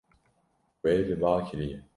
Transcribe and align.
Wê 0.81 0.91
li 1.07 1.15
ba 1.21 1.31
kiriye. 1.47 1.79